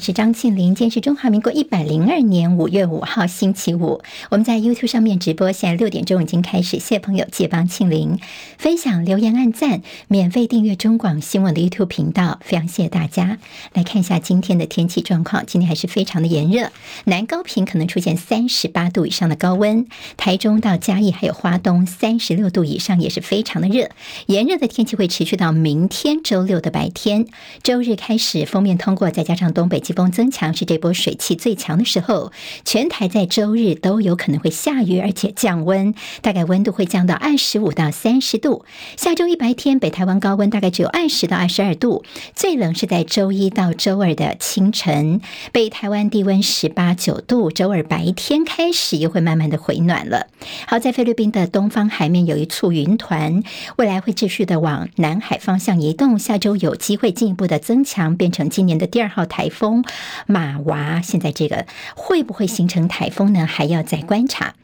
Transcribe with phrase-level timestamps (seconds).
[0.00, 0.74] 是张庆玲。
[0.74, 4.00] 今天是中华民国一百零二年五月五号，星期五。
[4.30, 6.78] 我们在 YouTube 上面直播，现在六点钟已经开始。
[6.78, 8.18] 谢朋友借帮庆玲
[8.56, 13.38] 分享、留言、按赞，免费订阅中广新闻的 YouTube 频道，非常谢谢大家。
[13.74, 16.70] 来看一下今天的天气状况，今天还是非常的炎热，
[17.04, 19.86] 南高屏可能出现三十八度以上的高温，
[20.16, 23.90] 台中到嘉义还有花东三十六度以上，也是非常的热。
[24.26, 27.26] 炎热的天气会持续到明天周六的白天，
[27.62, 32.30] 周日开始封面通过，再加上东北季风增强，是这波水汽最强的时候。
[32.64, 38.64] 全台在周日都有可能会下雨，而且降温，大概温度会降到二十五到三十度。
[38.96, 42.04] 下周一白天，北台湾高温大概只有二十到二十二度，
[42.36, 47.50] 最冷是在周一到周二的清晨，北台湾低温十八九度。
[47.50, 50.28] 周二白天开始又会慢慢的回暖了。
[50.68, 53.42] 好，在菲律宾的东方海面有一簇云团，
[53.76, 59.79] 未来会继续的往南海方向移动，下周有机会进一步的增强，变成今年的第二号台风
[60.26, 61.00] 马娃。
[61.00, 63.46] 现在这个会不会形成台风呢？
[63.46, 64.54] 还要再观察。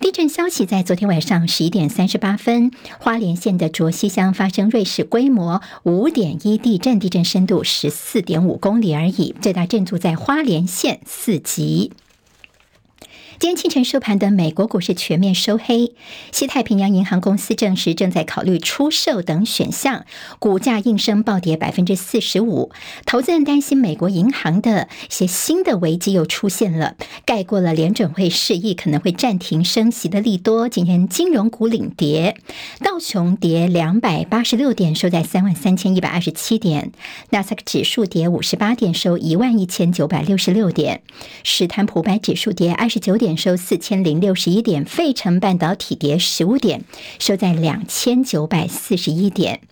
[0.00, 11.92] 地震消息，在昨天晚上十一点三十八分，花莲县的卓溪乡发生瑞士规模五点一地震，地震深度十四点五公里而已，最大震度在花莲县四级。
[13.38, 15.92] 今天清晨收盘的美国股市全面收黑，
[16.32, 20.06] 西太平洋银行公司证实正在考虑出售等选项，
[20.38, 22.70] 股价应声暴跌百分之四十五。
[23.04, 30.70] 投资人担心美国银行的一些新的危机又出现了，盖过了联准会示意可能会暂停升息的利多。
[30.70, 32.38] 今天金融股领跌，
[32.80, 36.90] 道琼跌两百八十六点，收在三万三千一百二十七点；
[37.28, 41.00] 纳斯达克指数跌五十八点，收一万一千九百六十六点；
[41.44, 43.25] 史坦普白指数跌二十九点。
[43.26, 46.84] 点收四千零六十一点，费城半导体跌十五点，
[47.18, 49.62] 收在两千九百四十一点。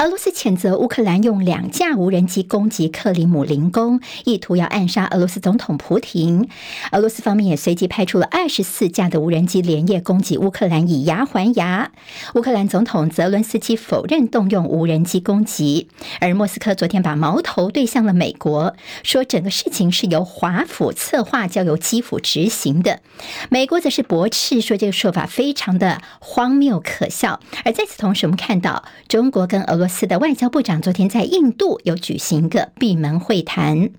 [0.00, 6.48] 俄罗斯谴责乌克兰用两架无人机攻击克里姆林宫，意图要暗杀俄罗斯总统普廷。
[6.92, 11.90] 俄罗斯方面也随即派出了二十四架的无人机连夜攻击乌克兰，以牙还牙。
[12.36, 15.88] 乌克兰总统泽伦斯基否认动用无人机攻击，
[16.20, 23.00] 而莫斯科昨天把矛头对向了美国，说整个事情是由华府策划，交由基辅执行的。
[23.48, 27.40] 美国则是驳斥说这个说法非常的荒谬可笑。
[27.64, 30.08] 而在此同时，我们看到中国跟俄罗斯。
[30.08, 33.90] 的外交部长昨天在印度有举行一个闭门会谈，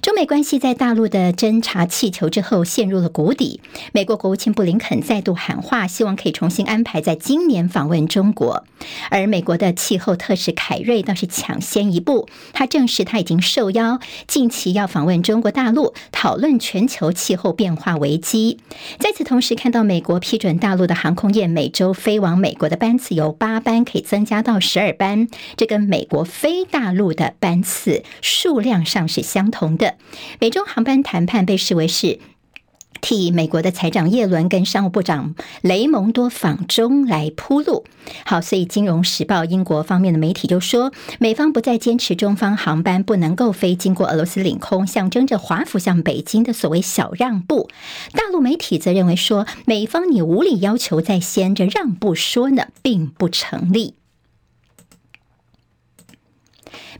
[0.00, 3.60] 中美关系在大陆的侦察气球之后陷入了谷底。
[3.92, 8.64] 美国国务卿布林肯再度喊话，希望可以重新安排在今年访问中国。
[9.10, 18.58] 而美国的气候特使凯瑞倒是抢先一步，他证实他已经受邀，近期要访问中国大陆，讨论全球气候变化危机。
[18.98, 25.28] 在此同时，看到美国批准大陆的航空业每周飞往美国的班次由八班可以增加到十二班。
[25.56, 29.96] 这跟美国非大陆的班次数量上是相同的。
[30.38, 32.18] 美中航班谈判被视为是
[33.00, 37.86] 替美国的财长耶伦跟商务部长雷蒙多访中来铺路。
[38.26, 47.70] 好，所以《金融时报》英国方面的媒体就说，美方不再坚持中方航班不能够飞经过俄罗斯领空，象征着华府向北京的所谓小让步。
[48.12, 53.94] 大陆媒体则认为说，美方你无理要求在先，这让步说呢并不成立。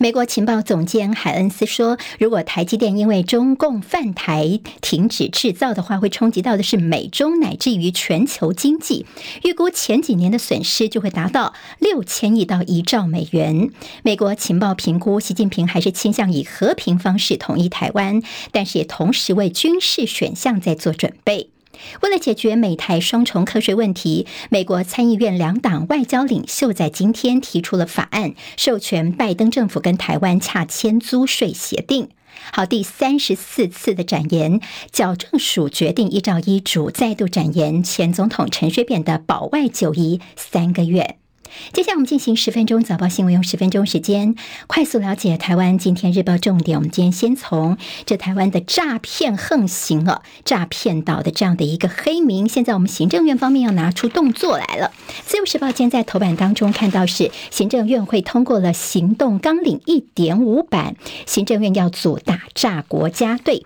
[0.03, 9.05] 美国情报总监海恩斯说：“如果台积电因为中共犯台停止制造的话，会冲击到的是美中乃至于全球经济。
[9.43, 13.69] 预估前几年的损失就会达到六千亿到一兆美元。”
[14.03, 18.23] 美国情报评估，习近平还是倾向以和平方式统一台湾，
[18.53, 21.51] 但是也同时为军事选项在做准备。
[22.03, 32.09] 为了解决美台双重课税问题，美国参议院两党外交领袖在今天提出了法案，授权拜登政府跟台湾洽签租税协定。
[32.53, 41.17] 好，第三十四次的展言，矫正署决定依照医嘱再度展言前总统陈水扁的保外就医三个月。
[41.73, 44.35] 接下来我们进行十分钟早报新闻，用十分钟时间
[44.67, 46.79] 快速了解台湾今天日报重点。
[46.79, 47.77] 我们今天先从
[48.07, 54.93] 这台湾的诈骗横行了，诈骗岛的这样的一个黑名，现在我们行政院方面要拿出动作来了。
[55.25, 60.97] 自由时报今天在头版当中看到是行政院会通过了行动纲领一点五版，
[61.27, 63.65] 行政院要组打诈国家队。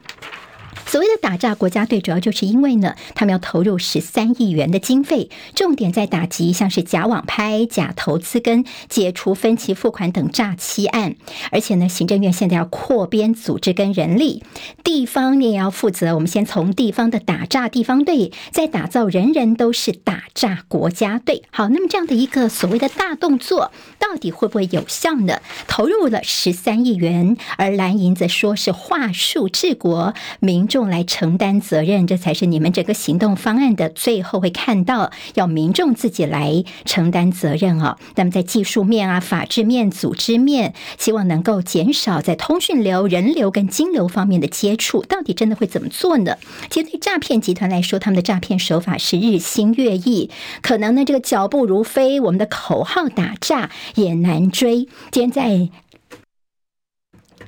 [0.94, 11.16] 所谓的打诈国家队，主要就是因为呢，他们要投入十三亿元的经费，重点在打击像是假网拍、假投资跟解除分期付款等诈欺案。
[11.50, 14.44] 而且呢，行政院现在要扩编组织跟人力，
[14.84, 16.14] 地方你也要负责。
[16.14, 21.42] 我们先从地方的打诈地方队，再打造人人都是打诈国家队。
[21.50, 25.40] 好，那么这样的一个所谓的大动作，到底会不会有效呢？
[25.66, 37.98] 投入了十三亿元，而蓝营则说是话术治国，民众来承担责任，这才是你们整个行动方案的最后会看到，要民众自己来承担责任啊。
[38.16, 46.36] 那么在技术面啊、法制面、组织面，希望能够减少在通讯流、人流跟金流方面的接触，到底真的会怎么做呢？
[46.70, 50.30] 其实对诈骗集团来说，他们的诈骗手法是日新月异，
[50.62, 54.88] 可能呢这个脚步如飞，我们的口号打诈也难追。
[55.10, 55.68] 今天在。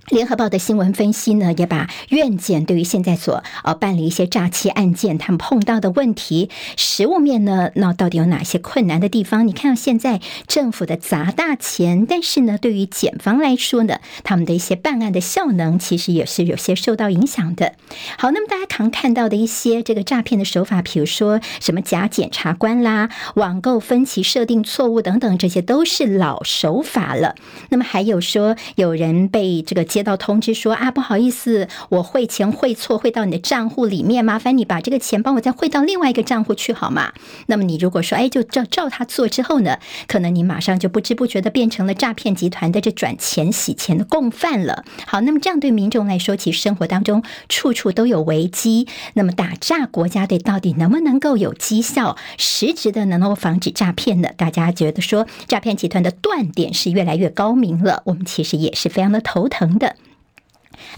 [0.08, 9.48] 联合报的新闻分析呢，也把院检对于现在所呃办理一些诈欺案件，他们碰到的问题，实务面呢，那到底有哪些困难的地方？
[9.48, 17.72] 你看到现在政府的砸大钱，但是呢，对于检方来说呢，他们的一些办案的效能，其实也是有些受到影响的。
[18.16, 27.34] 好，那么大家常看到的一些这个诈骗的手法，比如说什么假检察官啦、网购分期设定错误等等，这些都是老手法了。
[27.70, 29.84] 那么还有说有人被这个。
[29.96, 37.14] 接到通知说啊，不好意思，我汇钱汇错，汇到你的账户里面，麻烦你把这个钱帮我再汇到另外一个账户去好吗？
[37.46, 44.84] 那么你如果说哎，就照照他做之后呢，可能你马上就不知不觉的变成了诈骗集团的这转钱洗钱的共犯了。
[45.06, 48.86] 好，那么这样对民众来说，其实生活当中处处都有危机。
[49.14, 54.28] 那么打诈国家队到底能不能够有绩效，实质的能够防止诈骗呢？
[54.36, 59.85] 大家觉得说诈骗集团的断点是越来越高明了，我们其实也是非常的头疼的。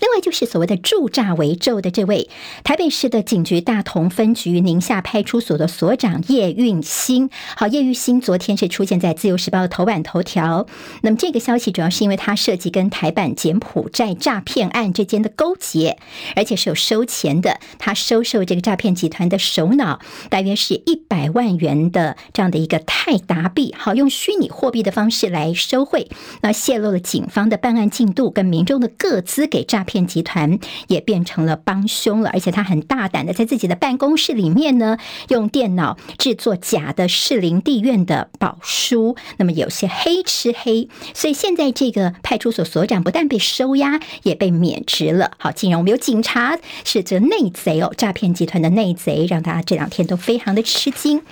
[0.00, 2.28] 另外就是所谓的助诈为咒的这位
[2.64, 7.30] 台北市的警局大同分局宁夏派出所的所长叶运兴。
[7.56, 10.66] 好，叶运兴昨天是出现在自由时报的头版头条。
[11.02, 15.98] 那么这个消息主要是因为他涉及跟台版柬埔寨诈骗案之间的勾结，
[16.36, 17.58] 而且是有收钱的。
[17.78, 26.08] 他收受这个诈骗集团的首脑，大约是一百万元的这样的一个泰达币，好，用虚拟货币的方式来收贿，
[26.42, 30.58] 那泄露了警方的办案进度跟民众的各资给诈诈骗集团
[30.88, 34.98] 也变成了帮凶了，而且他很大胆的在自己的办公室里面呢，
[35.28, 45.30] 用电脑制作假的士林地院的保书，那么有些黑吃黑，所以现在这个派出所所长不但被收押，也被免职了。
[45.38, 51.22] 好，竟然我们有警察是这内贼哦，诈骗集团的内贼，让大家这两天都非常的吃惊。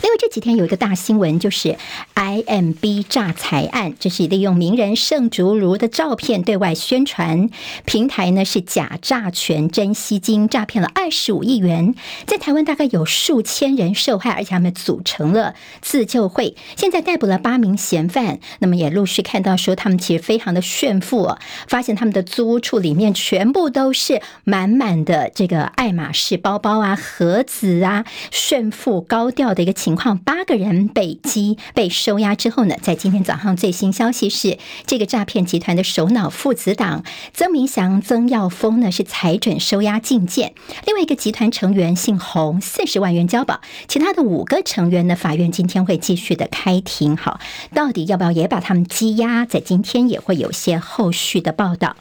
[0.00, 1.76] 另外这几天有一个大新闻，就是
[2.14, 7.50] IMB 诈财案，这是利用名人盛竹如的照片对外宣传，
[7.84, 11.96] 平台呢是假诈权真吸金，诈骗了二十五亿元，
[12.26, 29.87] 在台湾大概有数千人受害，而且他们组成了自救会，现在逮捕了八名嫌犯，那么也陆续看到说他们其实非常的炫富哦，发现他们的租屋处里面全部都是满满的这个爱马仕包包啊、盒子啊，炫富高调的一个情。
[29.88, 40.52] 情况，八个人被羁被收押之后呢，在今天早上最新消息是，这个诈骗集团的首脑父子党曾明祥、曾耀峰呢是裁准收押禁见，
[40.84, 47.16] 另外一个集团成员姓洪，四十万元交保，其他的五个成员呢，法院今天会继续的开庭。
[47.16, 47.40] 好，
[47.72, 49.46] 到底要不要也把他们羁押？
[49.46, 51.96] 在今天也会有些后续的报道。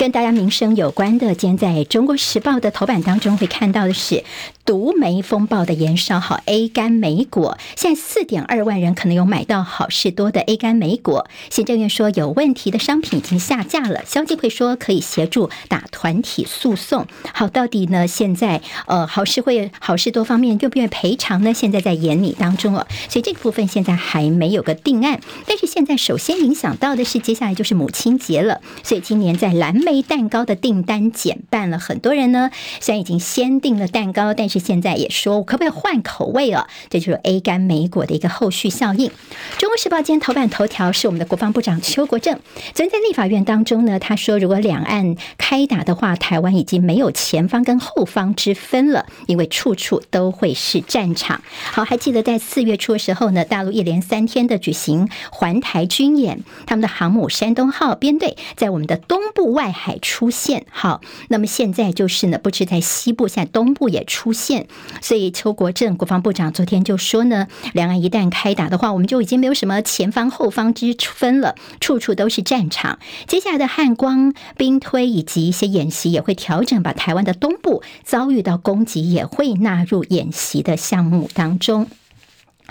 [0.00, 4.24] 跟大家民生有关的，今天在中国时报的头版当中会看到的是
[4.64, 6.18] 毒莓风暴的延烧。
[6.18, 11.28] 好，A 肝莓果现在四点二万人可能有买到好事多的 A 肝莓果。
[11.50, 17.06] 行政院说有问题的商品已经下架了，消基会说可以协助打团体诉讼。
[17.34, 18.08] 好，到底呢？
[18.08, 21.52] 现在呃，好事会好事多方面愿不愿意赔偿呢？
[21.52, 25.20] 现在在研拟当中哦，所以这个部分现在还没有个定案。
[25.46, 29.89] 但是现在首先影响到的是接下来就是母亲节了，所以今年在蓝莓。
[29.90, 36.68] 杯蛋糕的订单减半了，很多人呢虽然已经先订了蛋糕，但是现在也说我可不可以换口味啊？
[36.88, 39.10] 这就是 A 肝莓果的一个后续效应。
[39.58, 42.38] 中国时报今天头版头条是我们的国防部长邱国正，
[42.72, 51.42] 昨天在立法院当中呢，他说如果两岸开打的话，台湾已经没有前方跟后方之分了，因为处处都会是战场。
[51.72, 59.79] 好，还记得在四月初的时候呢，大陆一连三天的举行环台军演，他们的航母山东号编队在我们的东部外海。
[59.80, 60.66] 海出现。
[60.70, 64.66] 好那么现在就是呢不知在西部现在东部也出现。
[65.00, 72.98] 所以邱国正国防部长昨天就说呢两岸一旦开打的话我们就已经没有什么前方后方之分了处处都是战场。
[73.26, 81.88] 接下来的汉光兵推以及一些演习也会调整把台湾的东部遭遇到攻击也会纳入演习的项目当中。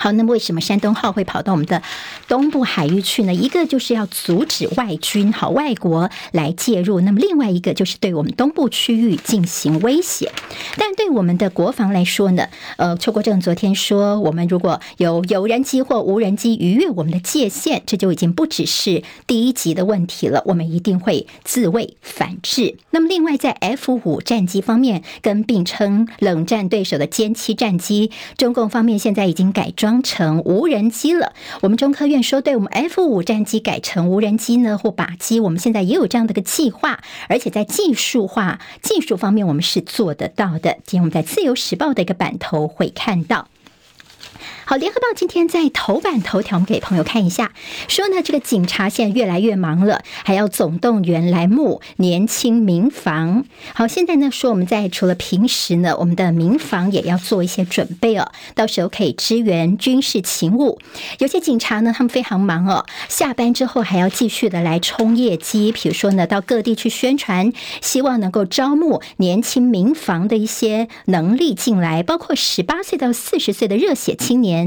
[0.00, 1.82] 好那么为什么山东号会跑到我们的
[2.26, 3.34] 东部海域去呢？
[3.34, 10.32] 一个就是要阻止外军好外国来介入那么另外一个就是对我们东部区域进行威胁。
[10.78, 22.76] 但对我们的国防来说呢呃邱国正昨天说我们如果有有人机或无人机逾越我们的界限这就已经不只是第一级的问题了我们一定会自卫反制。
[22.90, 31.32] 那么另外在 f 五战机方面跟并称冷战对手的歼七战机中共方面现在已经改装当成无人机了。
[31.62, 40.76] 我们中科院说对我们 f 五战机改成无人机呢或靶机我们现在也有这样的个计划而且在技术化技术方面我们是做得到的。
[40.84, 43.48] 今天我们在自由时报的一个版头会看到。
[44.70, 47.50] 好联合报今天在头版头条我们给朋友看一下。
[47.88, 53.46] 说呢这个警察现在越来越忙了还要总动员来募年轻民房。
[53.74, 60.78] 好现在呢说我们在除了平时呢我们的民房也要做一些准备哦到时候可以支援军事勤务。
[61.18, 74.59] 有些警察呢他们非常忙哦下班之后还要继续的来冲业绩比如说呢到各地去宣传希望能够招募年轻民房的一些能力进来包括十八岁到四十岁的热血青年。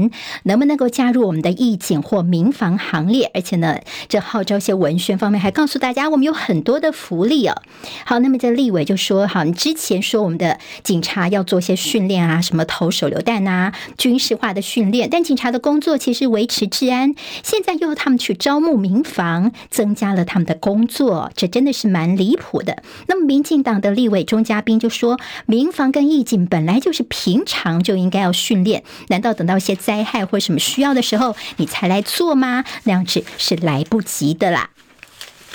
[0.44, 3.30] 能不能够加入我们的义警或民防行列？
[3.34, 7.62] 而且呢，这号召些文宣方面还告诉大家，我们有很多的福利哦。
[8.04, 22.82] 好，那么在立委就说：，好，你之前说我们的警察要做些训练啊，什么投手榴弹呐，军事化的训练，但警察的工作其实维持治安，现在又他们去招募民防，增加了他们的工作，这真的是蛮离谱的。
[23.06, 29.74] 那么，民进党的立委钟嘉宾就说：，民防跟义警本来就是平常就应该要训练，难道等到一些？
[29.84, 32.64] 灾害或什么需要的时候你才来做吗？
[32.84, 34.70] 那样子是来不及的啦。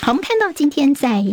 [0.00, 1.24] 好我们看到今天在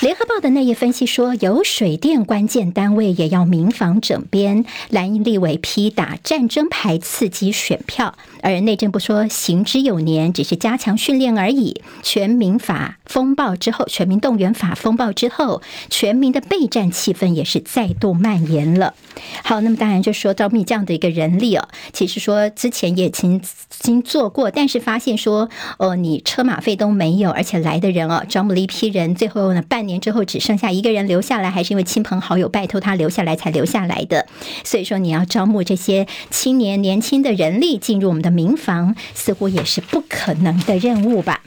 [0.00, 8.14] 联合报的那页分析说有水电关键单位也要民房整编蓝营立委批打战争牌刺激选票。
[8.40, 11.82] 而内政部说行之有年只是加强训练而已。
[12.04, 18.94] 全民法风暴之后全民动员法风暴之后全民的备战气氛也是再度蔓延了。
[19.42, 34.28] 好那么当然就说招募这样的一个人力哦其实说之前也曾经做过但是发现说哦你车马费都没有而且来的人哦招募了一批人最后呢半年之后只剩下一个人留下来还是因为亲朋好友拜托他留下来才留下来的。
[34.62, 41.42] 所以说你要招募这些青年年轻的人力进入我们的民房似乎也是不可能的任务吧。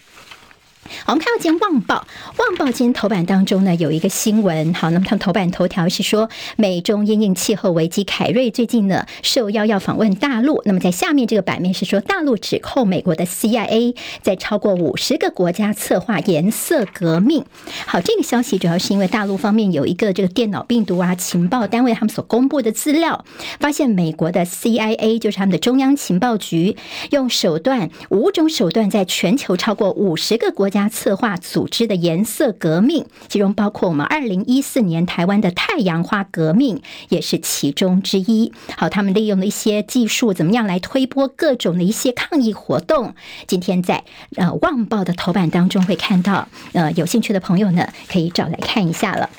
[1.05, 1.95] 好，我们看到今天《旺报》，
[2.39, 4.73] 《旺报》今天头版当中呢有一个新闻。
[4.73, 10.61] 好，那么他们头版头条是说，美中因应气候危机，凯瑞最近呢受邀要访问大陆。
[10.65, 17.45] 那么在下面这个版面是说，大陆指控美国的 CIA 在超过五十个国家策划颜色革命。
[17.85, 23.23] 好，这个消息主要是因为大陆方面有一个这个电脑病毒啊，情报单位他们所公布的资料，
[23.59, 26.75] 发现美国的 CIA 就是他们的中央情报局，
[27.11, 30.80] 用手段五种手段在全球超过五十个国家。
[30.81, 38.51] 他策划组织的颜色革命，其中包括我们二零一四年台湾的太阳花革命也是其中之一。
[38.75, 43.13] 好，他们利用了一些技术，怎么样来推波各种的一些抗议活动。
[43.45, 44.03] 今天在
[44.37, 49.29] 呃《旺报》的头版当中会看到，呃，有兴趣的朋友呢可以找来看一下了。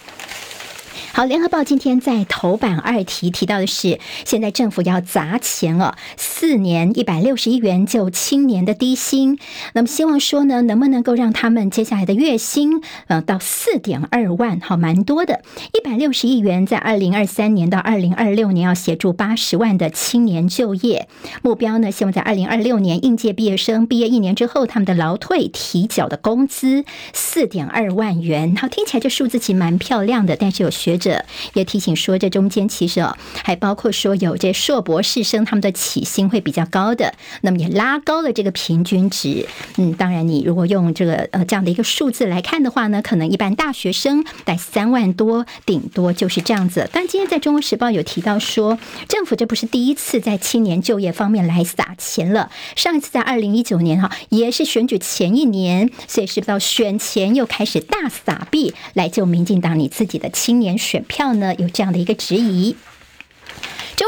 [1.14, 9.38] 好，联合报今天在头版二题提到的是，现在政府要砸钱哦，四年一百六十亿元就青年的低薪，
[9.74, 15.42] 那么希望说呢，能不能够让他们接下来的月薪呃到四点二万，好，蛮多的，
[15.74, 21.08] 一百六十亿元在二零二三年到二零二六年要协助八十万的青年就业，
[21.42, 31.01] 目标呢，希望在二零二六年应届毕业生毕业一年之后，他们的劳退提缴的工资四点二万元，好，听起来这数字其实蛮漂亮的，但是有学。
[31.02, 39.46] 者，也提醒说，这中间其实哦，还包括说有这硕博士生他们的起薪会比较高的，那么也拉高了这个平均值。
[39.76, 46.88] 嗯，当然，你如果用这个呃这样的一个数字来看的话呢，可能一般大学生在三万多，顶多就是这样子。
[46.92, 48.78] 但今天在《中国时报》有提到说，
[49.08, 60.72] 政府这不是第一次在青年就业方面来撒钱了，上一次在二零一九年哈，也是选举前一年，所以是到选前又开始大撒币来救民进党你自己的青年。
[60.92, 62.76] 选票呢有这样的一个质疑。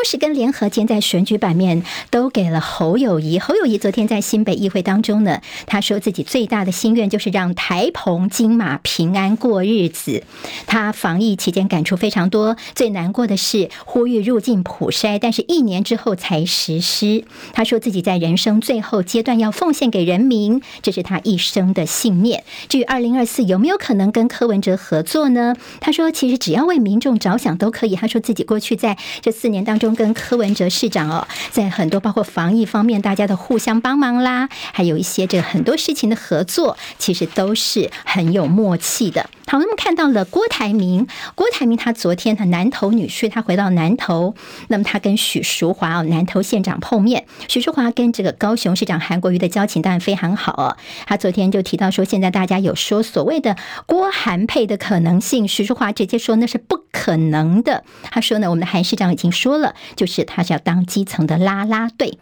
[0.05, 3.39] 时跟联合今天在选举版面都给了侯友谊。
[3.39, 10.23] 侯友谊昨天在新北议会当中呢，他说自己最大的心愿就是让台澎金马平安过日子。
[10.67, 17.25] 他防疫期间感触非常多，最难过的是呼吁入境普筛，但是一年之后才实施。
[17.53, 22.45] 他说自己在人生最后阶段要奉献给人民，这是他一生的信念。
[22.69, 25.55] 至于二零二四有没有可能跟柯文哲合作呢？
[25.81, 27.97] 他说其实只要为民众着想都可以。
[27.97, 39.29] 他说自己过去在这四年当中跟柯文哲市长哦，在很多包括防疫方面，大家的互相帮忙啦，还有一些这个很多事情的合作，其实都是很有默契的。
[39.47, 44.35] 好，那么看到了郭台铭，郭台铭他昨天他南投女婿，他回到南投，
[44.69, 50.77] 那么他跟许淑华哦，南投县长碰面，许淑华跟这个高雄市长韩国瑜的交情当然非常好哦。
[51.07, 57.85] 他昨天就提到说，现在大家有说所谓的郭韩配的可能性，许淑华直接说那是不可能的。
[58.11, 62.19] 他说呢，我们的韩市长已经说了，就是他是要当基层的拉拉队。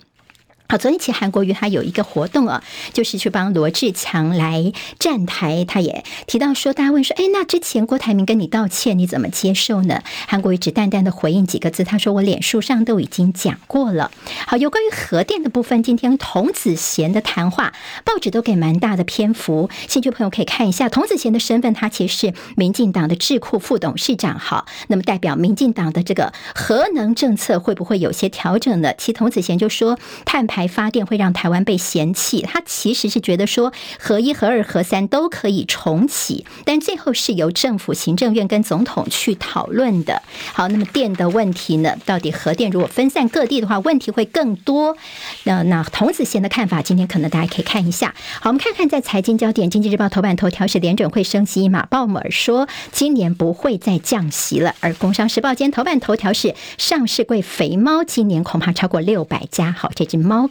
[0.72, 2.64] 好，昨天其实韩国瑜他有一个活动啊，
[2.94, 5.66] 就是去帮罗志强来站台。
[5.66, 10.02] 他也提到说，大家问说，哎，那之前郭台铭跟你道歉，你怎么接受呢？
[10.26, 14.10] 韩国瑜只淡淡的回应几个字，他说：“我脸书上都已经讲过了。”
[14.48, 17.74] 好，有关于核电的部分，今天童子贤的谈话，
[18.06, 20.88] 报纸都给蛮大的篇幅，兴趣朋友可以看一下。
[20.88, 24.38] 童子贤的身份，他其实是民进党的智库副董事长。
[24.38, 28.94] 好，那么代表民进党的这个核能政策会不会有些调整呢？
[28.96, 30.61] 其实童子贤就说，碳排。
[30.68, 40.22] 发电会让台湾被嫌弃，他其实是觉得说核一、核二、核三都可以重启，但最后是由政府、行政院跟总统去讨论的。
[40.52, 41.96] 好，那么电的问题呢？
[42.04, 44.96] 到底核电如果分散各地的话，问题会更多。
[45.44, 48.14] 那那童子贤的看法，今天可能大家可以看一下。
[48.40, 54.74] 好，我们看看在财经焦点，《经济日报》头版头条是联准会升息，马鲍姆尔说今年不会再降息了。
[54.80, 59.72] 而《工商时报》间头版头条是上市贵肥猫，今年恐怕超过六百家。
[59.72, 60.48] 好，这只猫。